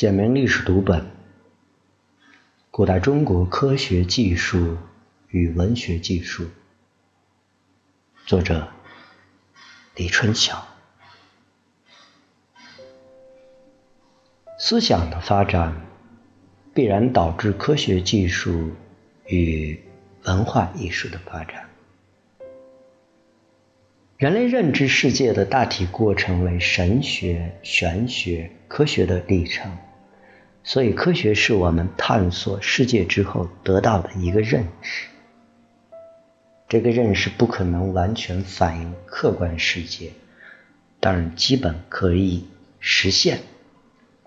[0.00, 1.04] 简明历史读本：
[2.70, 4.78] 古代中国科学技术
[5.28, 6.46] 与文学技术，
[8.24, 8.66] 作者
[9.96, 10.66] 李春晓。
[14.58, 15.86] 思想的发展
[16.72, 18.70] 必然导致科学技术
[19.26, 19.78] 与
[20.24, 21.68] 文化艺术的发展。
[24.16, 29.70] 人类认知世界的大体过程为神学、玄学、科学的历程。
[30.62, 35.06] 所以，科学是我们探索世界之后得到的一个认识。
[36.68, 40.12] 这个认识不可能完全反映客观世界，
[41.00, 42.44] 当然，基本可以
[42.78, 43.40] 实现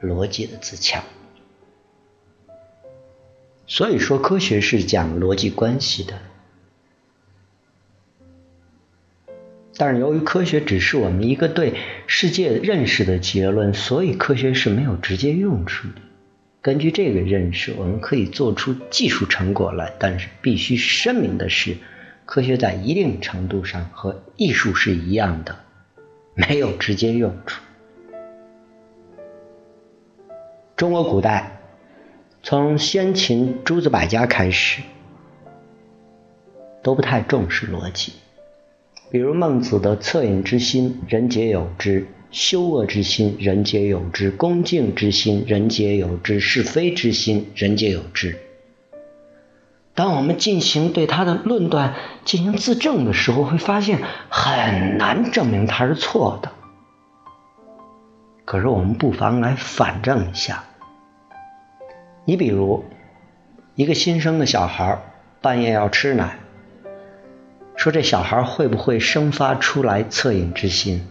[0.01, 1.03] 逻辑的自洽。
[3.65, 6.19] 所以说，科学是讲逻辑关系的。
[9.77, 11.75] 但是，由于科学只是我们一个对
[12.07, 16.01] 世界认识的结论，所以科学是没有直接用处的。
[16.63, 21.75] 根据这个认识，我们可以做出技术成果来，但是必须声明的是，
[22.25, 25.57] 科学在一定程度上和艺术是一样的，
[26.35, 27.61] 没有直接用处。
[30.77, 31.59] 中国古代
[32.41, 34.81] 从先秦诸子百家开始，
[36.81, 38.13] 都不太重视逻辑，
[39.11, 42.07] 比如孟子的“恻隐之心，人皆有之”。
[42.33, 48.39] 羞恶之心，人皆有之；恭敬之心，人皆有之；是非之心，人皆有之。
[49.93, 51.93] 当我们进行对他的论断
[52.25, 56.51] 进行自证的时候，会发现很难证明他是错的。
[58.45, 60.63] 可是我们不妨来反证一下。
[62.25, 62.83] 你比如，
[63.75, 64.99] 一个新生的小孩
[65.39, 66.39] 半夜要吃奶，
[67.75, 71.07] 说这小孩会不会生发出来恻隐之心？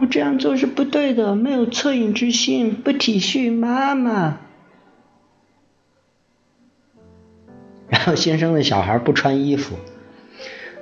[0.00, 4.38] 我这样做是不对的，没有恻隐之心，不体恤妈妈。
[7.88, 9.76] 然后新生的小孩不穿衣服，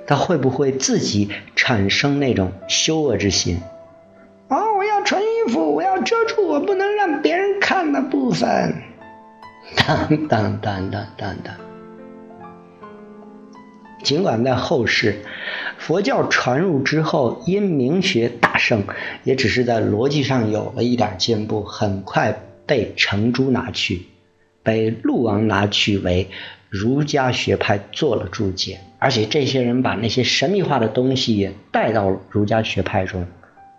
[0.05, 3.61] 他会不会自己产生那种羞恶之心？
[4.47, 8.75] 哦，我要穿衣服，我要遮住我不能让别人看的部分。
[9.75, 11.53] 当当当当当当。
[14.01, 15.21] 尽管在后世，
[15.79, 18.83] 佛教传入之后，因明学大盛，
[19.23, 24.05] 也只是在逻辑上有了一点进步，很快被程朱拿去，
[24.61, 26.29] 被陆王拿去为
[26.69, 33.25] 儒家学派做了注解，而且这些人把那些神秘化的东西也带到儒家学派中，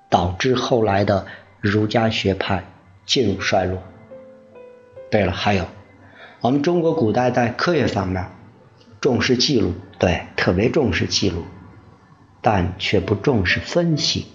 [0.09, 1.27] 导致后来的
[1.61, 2.65] 儒家学派
[3.05, 3.79] 进入衰落。
[5.11, 5.67] 对了，还有
[6.41, 8.25] 我们中国古代在科学方面。
[9.01, 11.43] 重视记录，对，特别重视记录，
[12.43, 14.27] 但却不重视分析，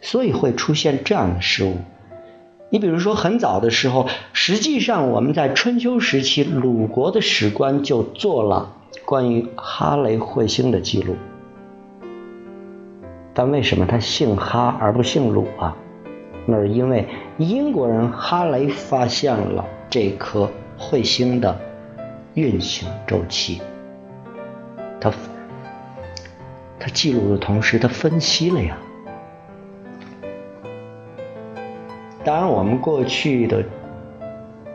[0.00, 1.76] 所以会出现这样的失误。
[2.68, 8.74] 你比如说，很早的时候，实际上我们在春秋时期，鲁国的史官就做了
[9.04, 11.16] 关于哈雷彗星的记录。
[13.32, 15.76] 但为什么他姓哈而不姓鲁啊？
[16.46, 17.06] 那是因为
[17.38, 21.60] 英国人哈雷发现了这颗彗星的
[22.34, 23.60] 运行周期。
[25.00, 25.12] 他
[26.78, 28.76] 他记录的同时，他分析了呀。
[32.24, 33.64] 当然，我们过去的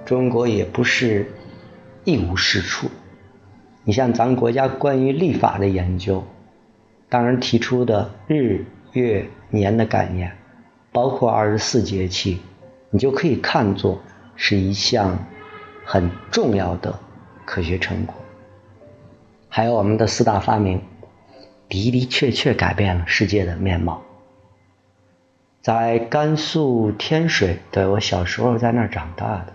[0.06, 1.32] 中国也不是
[2.04, 2.90] 一无是处。
[3.84, 6.24] 你像咱们国家关于历法的研究，
[7.10, 8.64] 当然提出的日、
[8.94, 10.32] 月、年的概念，
[10.92, 12.40] 包括二十四节气，
[12.90, 14.00] 你就可以看作
[14.36, 15.18] 是一项
[15.84, 16.98] 很重要的
[17.44, 18.16] 科学成果。
[19.50, 20.82] 还有我们的四大发明，
[21.72, 24.04] 的的确确改变了世界的面貌。
[25.62, 29.54] 在甘肃天水，对我小时候在那儿长大的，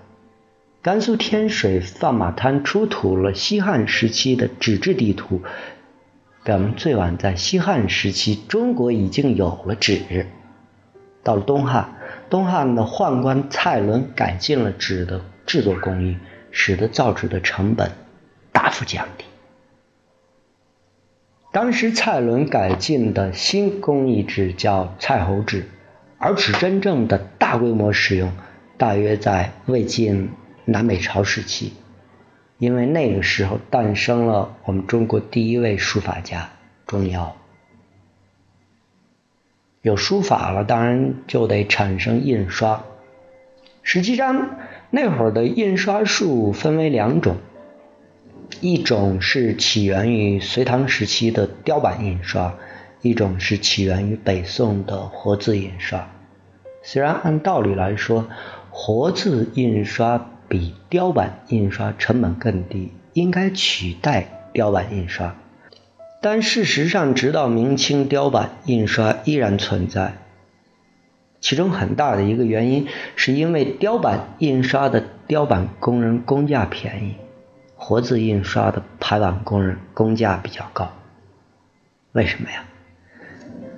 [0.80, 5.42] 甘肃天水放马滩出土了西汉时期的纸质地图，
[6.44, 10.26] 表明最晚在西汉时期，中国已经有了纸。
[11.22, 11.96] 到了东汉，
[12.30, 16.16] 东汉的宦官蔡伦改进了纸的制作工艺，
[16.50, 17.90] 使得造纸的成本
[18.52, 19.25] 大幅降低。
[21.56, 25.64] 当时蔡伦改进的新工艺纸叫蔡侯纸，
[26.18, 28.30] 而纸真正的大规模使用
[28.76, 30.28] 大约在魏晋
[30.66, 31.72] 南北朝时期，
[32.58, 36.50] 因为那个时候诞生了我们中国第一位书法家
[36.86, 37.30] 钟繇。
[39.80, 42.84] 有书法了，当然就得产生印刷。
[43.82, 44.58] 实际上
[44.90, 47.38] 那会儿的印刷术分为两种。
[48.60, 52.54] 一种是起源于隋唐时期的雕版印刷，
[53.02, 56.08] 一种是起源于北宋的活字印刷。
[56.82, 58.28] 虽然按道理来说，
[58.70, 65.34] 活字印刷比雕版印刷成本更低，应该取代雕版印刷。
[66.22, 70.14] 但事实上，直到明清，雕版印刷依然存在。
[71.40, 77.14] 其中很大的一个原因，是因为雕版印刷的雕版工人工价便宜，
[77.88, 80.90] 活字印刷的排版工人工价比较高。
[82.10, 82.64] 为什么呀？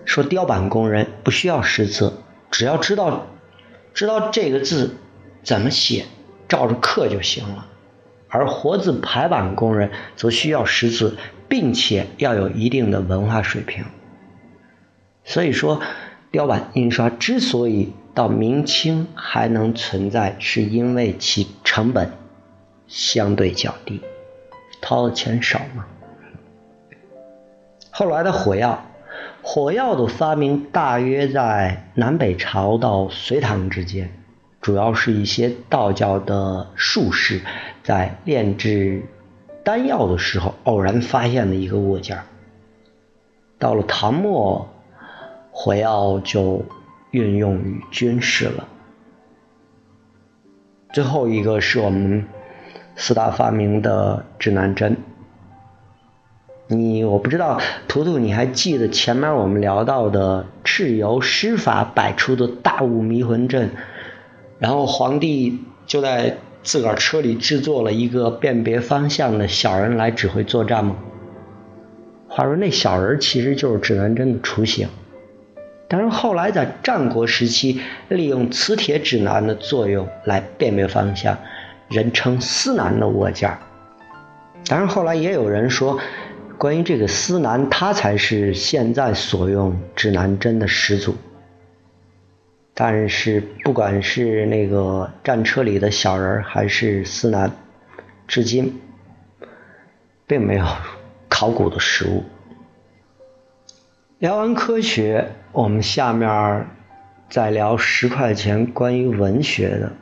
[0.06, 2.14] 说雕版工人不需要识字。
[2.50, 3.26] 只要知道
[3.92, 4.96] 知道这个字
[5.42, 6.06] 怎么写，
[6.48, 7.66] 照着刻就行了。
[8.30, 13.84] 而活字排版工人则需要识字，并且要有一定的文化水平。
[15.22, 15.82] 所以说，
[16.30, 22.12] 雕版印刷之所以到明清还能存在，是因为其成本
[22.88, 24.02] 相对较低，
[24.80, 25.86] 掏的钱少嘛。
[27.90, 28.84] 后来的火药。
[29.40, 34.12] 火药的发明大约在南北朝到隋唐之间，
[34.60, 37.40] 主要是一些道教的术士
[37.82, 39.04] 在炼制
[39.64, 42.18] 丹药的时候偶然发现的一个物件。
[43.58, 44.68] 到了唐末，
[45.50, 46.62] 火药就
[47.12, 48.68] 运用于军事了。
[50.92, 52.26] 最后一个是我们
[52.98, 54.96] 四大发明的指南针。
[56.66, 63.70] 你我不知道，图图你还记得前面我们聊到的蚩尤施法摆出的大雾迷魂阵，
[64.58, 70.96] 然后皇帝就在自个儿车里制作了一个辨别方向的小人来指挥作战吗？
[72.28, 74.88] 话说那小人其实就是指南针的雏形，
[75.88, 81.38] 但是后来在战国时期利用磁铁指南的作用来辨别方向，
[81.88, 83.56] 人称司南的物件。
[84.66, 85.98] 当然后来也有人说。
[86.58, 91.14] 关于这个司南，他才是现在所用指南针的始祖。
[92.74, 97.52] 但是不管是那个战车里的小人还是司南，
[98.26, 98.80] 至今
[100.26, 100.66] 并没有
[101.28, 102.24] 考古的实物。
[104.18, 106.66] 聊完科学，我们下面
[107.30, 109.92] 再聊十块钱关于文学的。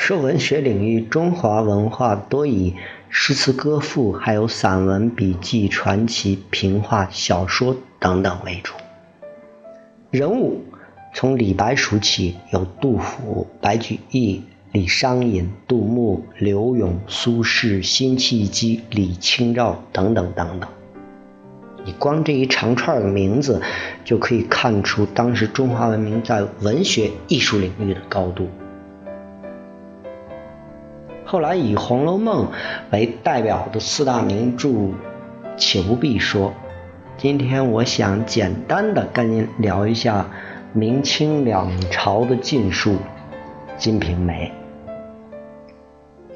[0.00, 2.74] 说文学领域，中华文化多以。
[3.10, 8.74] 诗词歌赋，还有散文、笔记、传奇、评话、小说等等为主。
[10.10, 10.62] 人物
[11.14, 14.42] 从李白数起，有杜甫、白居易、
[14.72, 20.70] 李商隐、杜牧、刘永、苏轼、辛弃疾、李清照等等等等。
[21.84, 23.60] 你光这一长串的名字，
[24.04, 28.48] 就可以看出当时中华文明在文学艺术领域的高度。
[31.30, 32.46] 后来以《红楼梦》
[32.90, 34.94] 为代表的四大名著，
[35.58, 36.54] 且不必说。
[37.18, 40.24] 今天我想简单的跟您聊一下
[40.72, 42.92] 明清两朝的禁书
[43.76, 44.50] 《金瓶梅》。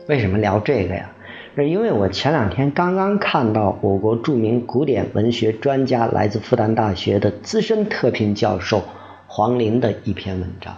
[0.09, 1.11] 为什么聊这个呀？
[1.57, 8.83] 是因为我前两天刚刚看到我国著名古典文学专家、来自复旦大学的资深特聘教授
[9.27, 10.77] 黄林的一篇文章。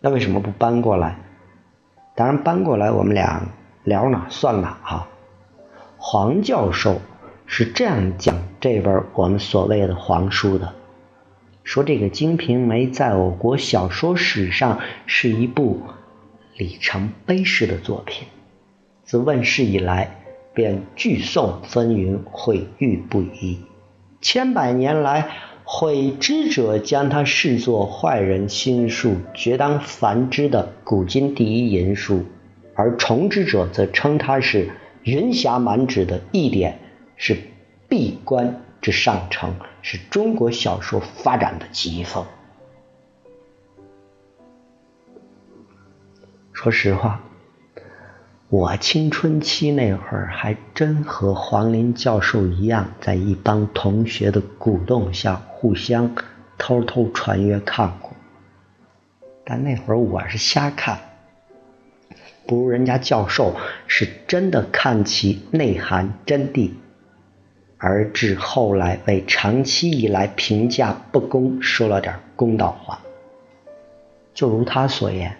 [0.00, 1.18] 那为什么不搬过来？
[2.16, 3.42] 当然，搬过来我们俩
[3.82, 5.08] 聊哪算哪哈。
[5.96, 7.00] 黄教授
[7.46, 10.74] 是这样讲这本我们所谓的黄书的，
[11.64, 15.82] 说这个《金瓶梅》在我国小说史上是一部
[16.56, 18.28] 里程碑式的作品，
[19.02, 20.16] 自问世以来
[20.52, 23.60] 便聚颂纷纭，毁誉不一，
[24.20, 25.28] 千百年来。
[25.66, 32.18] 毁之者将它视作坏人心术，绝当繁之的古今第一淫书；
[32.74, 34.70] 而崇之者则称它是
[35.02, 36.78] 云霞满纸的一点，
[37.16, 37.36] 是
[37.88, 42.24] 闭关之上乘，是中国小说发展的疾风。
[46.52, 47.20] 说实话。
[48.56, 56.14] 我青春期那会儿还真和黄林教授一样，在一帮同学的鼓动下，互相
[56.56, 58.12] 偷偷传阅看过。
[59.44, 61.00] 但那会儿我是瞎看，
[62.46, 63.56] 不如人家教授
[63.88, 66.70] 是真的看其内涵真谛，
[67.76, 73.00] 而至后来为长期以来评价不公说了点公道话。
[74.32, 75.36] 就如他所言，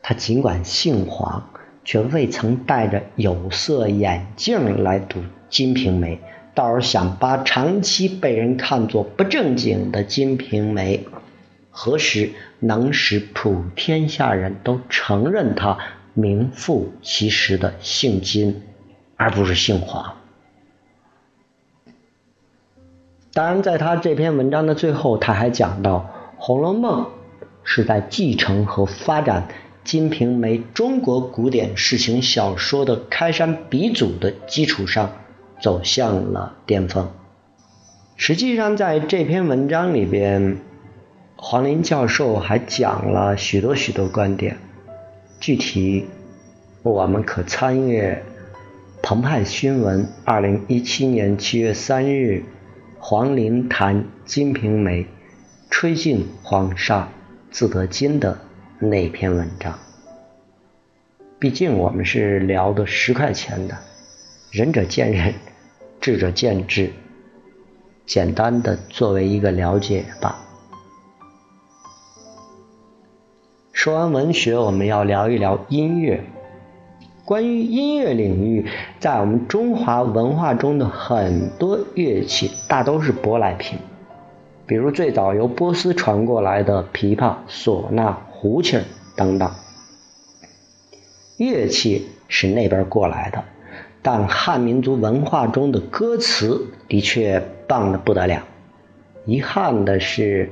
[0.00, 1.50] 他尽管姓黄。
[1.84, 6.16] 却未曾戴着有色眼镜来读《金瓶梅》，
[6.54, 10.98] 倒是想把长期被人看作不正经的《金瓶梅》，
[11.70, 15.78] 何时能使普天下人都承认他
[16.12, 18.62] 名副其实的姓金，
[19.16, 20.16] 而不是姓黄？
[23.32, 27.04] 当然，在他这篇文章的最后，他还讲到，红楼梦》
[27.62, 29.46] 是在继承和发展
[29.84, 35.12] 《金瓶梅》中国古典世情小说的开山鼻祖的基础上
[35.60, 37.10] 走向了巅峰。
[38.16, 40.58] 实际上，在这篇文章里边，
[41.36, 44.58] 黄林教授还讲了许多许多观点，
[45.40, 46.06] 具体
[46.82, 48.22] 我们可参阅
[49.02, 52.44] 《澎湃新闻》二零一七年七月三日
[52.98, 53.96] 黄林谈
[54.26, 55.04] 《金瓶梅》，
[55.70, 57.08] 吹尽黄沙
[57.50, 58.38] 自得金的
[58.82, 59.78] 那篇文章。
[61.38, 63.76] 毕竟我们是聊的十块钱的，
[64.50, 65.34] 仁者见仁，
[66.00, 66.90] 智者见智。
[68.06, 70.38] 简单的作为一个了解吧。
[73.70, 76.24] 说完文学，我们要聊一聊音乐。
[77.26, 78.66] 关于音乐领域，
[78.98, 83.78] 在我们中华文化中的很多乐器大都是舶来品，
[84.66, 88.80] 比如最早由波斯传过来的琵琶、唢呐、胡琴
[89.16, 89.52] 等等。
[91.36, 93.44] 乐器是那边过来的。
[94.00, 98.46] 但汉民族文化中的歌词的确棒的不得了。
[99.26, 100.50] 遗憾的是，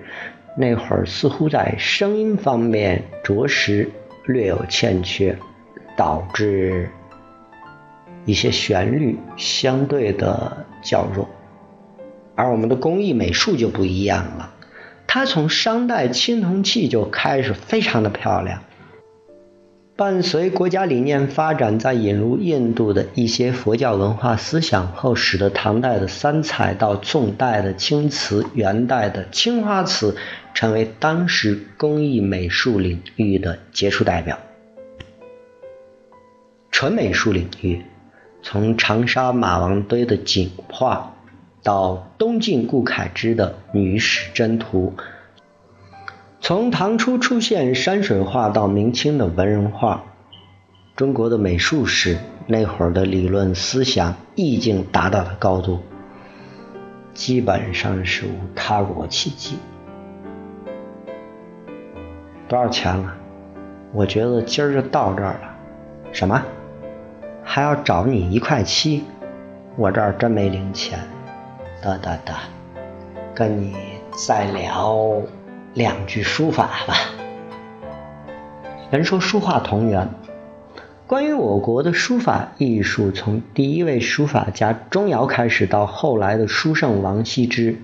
[0.54, 3.90] 那会儿似乎在声音方面着实
[4.26, 5.38] 略有欠缺，
[5.96, 6.90] 导致
[8.26, 11.26] 一些旋律相对的较弱。
[12.34, 14.52] 而我们的工艺美术就不一样了，
[15.08, 18.62] 它从商代青铜器就开始非常的漂亮。
[19.96, 30.16] 伴随国家理念发展，在引入印度的一些佛教文化思想后，使得唐代的三彩到宋代的青瓷、元代的青花瓷
[30.54, 34.38] 成为当时工艺美术领域的杰出代表。
[36.70, 37.82] 纯美术领域，
[38.42, 41.16] 从长沙马王堆的景画，
[41.68, 44.94] 到东晋顾恺之的《女史箴图》。
[46.40, 50.02] 从唐初出现山水画到明清的文人画，
[50.96, 55.80] 中国的美术史那会儿的理论思想意境达到的高度，
[57.12, 59.58] 基本上是无他国奇迹。
[62.48, 63.14] 多少钱了？
[63.92, 65.54] 我觉得今儿就到这儿了。
[66.12, 66.42] 什么？
[67.44, 69.04] 还要找你一块七？
[69.76, 70.98] 我这儿真没零钱。
[71.82, 72.34] 得得得，
[73.34, 73.76] 跟你
[74.26, 75.22] 再聊。
[75.74, 76.94] 两句书法吧。
[78.90, 80.08] 人说书画同源，
[81.06, 87.76] 关于我国的书法艺术，从第一位书法家钟繇开始，到后来的书圣王羲之，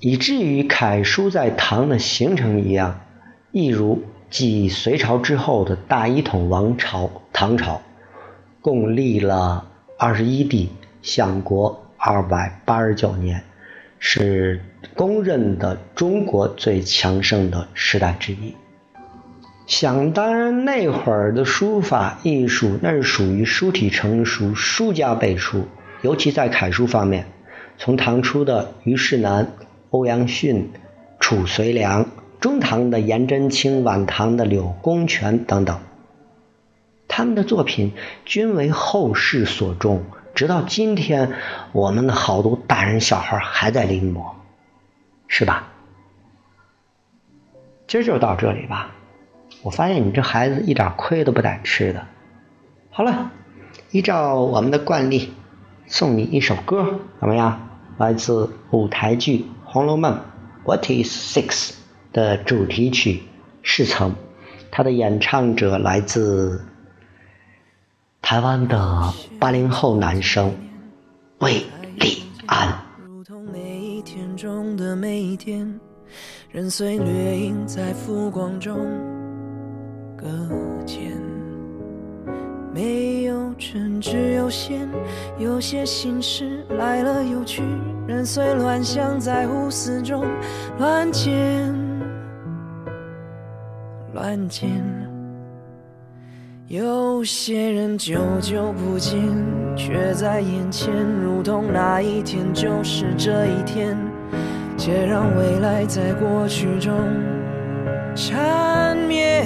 [0.00, 3.00] 以至于楷书在唐的形成一样，
[3.50, 7.82] 亦如继隋朝之后的大一统王朝唐朝，
[8.62, 9.66] 共历了
[9.98, 10.70] 二十一帝，
[11.02, 13.44] 享国二百八十九年。
[14.04, 14.60] 是
[14.96, 18.56] 公认的中国最强盛的时代之一。
[19.68, 25.68] 想当然，那会儿的书法艺术那是属于书体成熟、书家辈出，
[26.00, 27.26] 尤其在楷书方面，
[27.78, 29.52] 从唐初的虞世南、
[29.90, 30.72] 欧阳询、
[31.20, 32.08] 褚遂良，
[32.40, 35.78] 中唐的颜真卿，晚唐的柳公权等等，
[37.06, 37.92] 他们的作品
[38.24, 40.02] 均为后世所重。
[40.34, 41.32] 直到今天，
[41.72, 44.32] 我们的好多大人小孩还在临摹，
[45.28, 45.68] 是吧？
[47.86, 48.92] 今儿就到这里吧。
[49.62, 52.06] 我发现你这孩子一点亏都不带吃的。
[52.90, 53.30] 好了，
[53.90, 55.34] 依照我们的惯例，
[55.86, 57.68] 送你一首歌，怎么样？
[57.98, 60.14] 来自舞台剧《红楼梦》
[60.64, 61.74] What is Six
[62.12, 63.12] 的主题曲
[63.62, 64.12] 《侍从》，
[64.70, 66.64] 它的演唱者来自。
[68.22, 70.54] 台湾的八零后男生
[71.40, 71.54] 魏
[71.96, 72.68] 立安。
[73.04, 75.68] 如同每一天中的每一天，
[76.48, 78.78] 人随掠影在浮光中
[80.16, 80.26] 搁
[80.86, 81.12] 浅。
[82.72, 84.88] 没有真，只有线，
[85.38, 87.62] 有些心事来了又去，
[88.06, 90.24] 人随乱象在胡思中
[90.78, 91.74] 乱剪
[94.14, 95.01] 乱剪。
[96.72, 99.20] 有些人久久不见，
[99.76, 100.90] 却在眼前，
[101.22, 103.94] 如同那一天就是这一天，
[104.78, 106.94] 且让未来在过去中
[108.14, 109.44] 缠绵。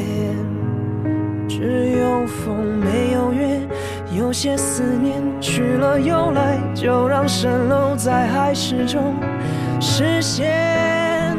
[1.49, 3.61] 只有风没有月，
[4.17, 9.17] 有些思念去了又来，就让蜃楼在海市中
[9.81, 11.37] 实现，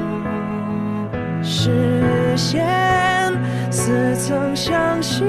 [1.41, 2.67] 实现，
[3.87, 5.23] 似曾相识，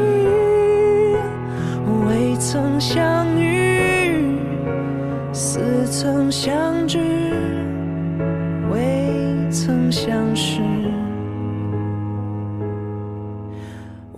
[2.08, 4.36] 未曾相遇，
[5.32, 6.98] 似曾相知，
[8.72, 10.60] 未曾相识。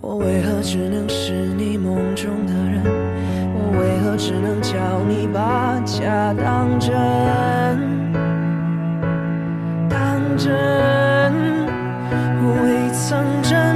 [0.01, 2.81] 我为何只能是你梦中的人？
[3.53, 4.73] 我为何只能叫
[5.07, 6.91] 你把假当真？
[9.87, 10.51] 当真，
[12.41, 13.70] 未曾真。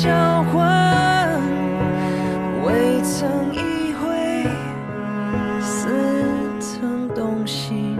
[0.00, 1.28] 交换，
[2.64, 4.44] 未曾意会，
[5.60, 5.88] 似
[6.60, 7.98] 曾动心。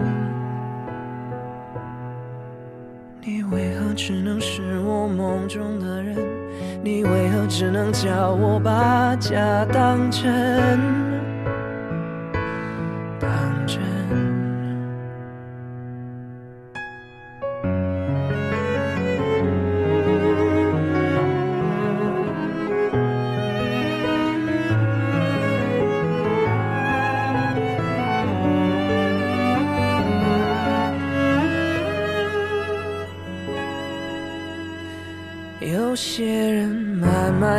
[3.21, 6.15] 你为何只能是我梦中的人？
[6.81, 10.79] 你为何只能叫我把假当真？
[13.19, 13.29] 当
[13.67, 14.38] 真。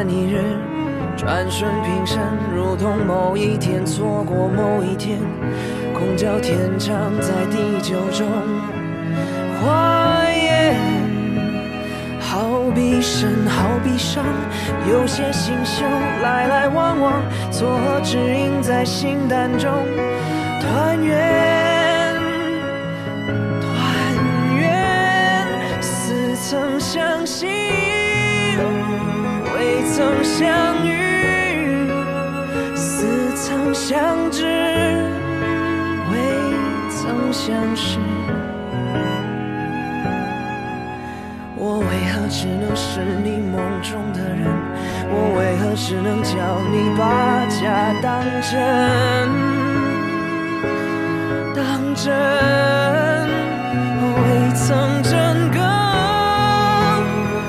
[0.00, 0.42] 慢慢一日，
[1.14, 2.19] 转瞬平生，
[2.57, 5.19] 如同某一天错过某一天，
[5.92, 8.26] 空交天长在地久中
[9.61, 10.75] 化烟。
[12.19, 14.25] 好比生，好比伤，
[14.90, 15.85] 有些星宿
[16.23, 19.71] 来来往往，错合指引在心胆中
[20.62, 22.14] 团圆。
[23.61, 23.76] 团
[24.57, 25.47] 圆，
[25.83, 27.45] 似曾相识，
[29.80, 31.88] 未曾相遇；
[32.76, 34.44] 似曾相知，
[36.12, 36.18] 未
[36.90, 37.99] 曾相识。
[41.56, 44.44] 我为何只能是你梦中的人？
[45.08, 48.52] 我为何只能叫你把假当真？
[51.56, 52.12] 当真，
[54.14, 54.20] 未
[54.54, 55.10] 曾真
[55.50, 55.58] 更，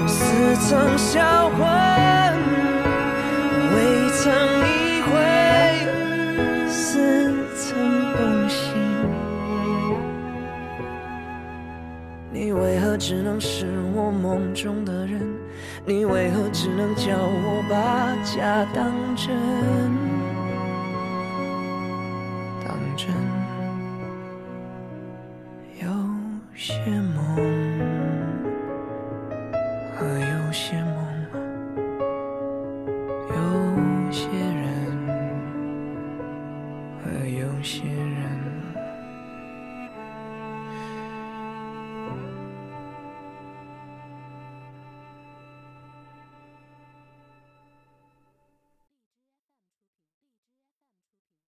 [0.07, 1.70] 似曾销魂，
[13.03, 15.19] 只能是我梦中的人？
[15.87, 19.35] 你为何只能叫我把假当真？
[22.63, 23.09] 当真。
[25.81, 25.87] 有
[26.53, 27.20] 些梦